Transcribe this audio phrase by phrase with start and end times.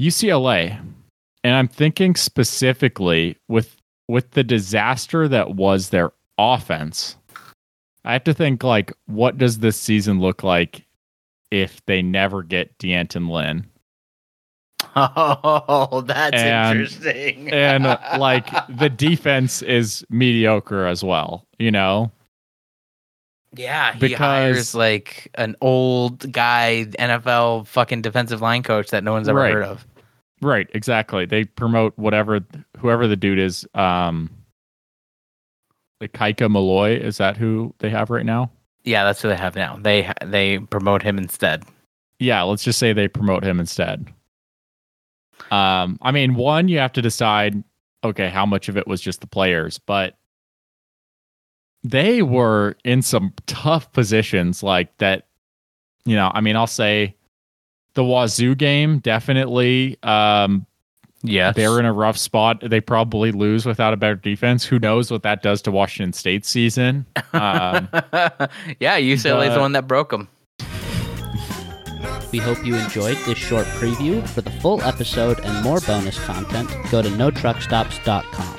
[0.00, 0.78] UCLA,
[1.44, 3.76] and I'm thinking specifically with
[4.08, 7.16] with the disaster that was their offense.
[8.04, 10.86] I have to think like, what does this season look like
[11.50, 13.66] if they never get D'Anton Lynn?
[14.96, 17.52] Oh, that's And- interesting.
[17.52, 17.84] and
[18.18, 22.10] like the defense is mediocre as well you know
[23.58, 29.12] yeah, he because- hires like an old guy NFL fucking defensive line coach that no
[29.12, 29.52] one's ever Right.
[29.52, 29.86] heard of.
[30.40, 32.40] right exactly they promote whatever
[32.78, 34.30] whoever the dude is um
[36.00, 38.50] like Kaika Malloe is that who they have right now
[38.84, 39.76] Yeah, that's who they have now.
[39.82, 41.64] They they promote him instead.
[42.20, 44.06] yeah let's just say they promote him instead
[45.50, 47.62] um i mean one you have to decide
[48.04, 50.17] okay how much of it was just the players but
[51.84, 55.26] they were in some tough positions like that
[56.04, 57.14] you know i mean i'll say
[57.94, 60.66] the wazoo game definitely um
[61.22, 65.10] Yeah, they're in a rough spot they probably lose without a better defense who knows
[65.10, 67.88] what that does to washington state's season um
[68.80, 70.28] yeah, UCLA is the- the one that broke them.
[72.30, 74.26] We hope you enjoyed this short preview.
[74.28, 78.58] For the full episode and more bonus content, go to notruckstops.com.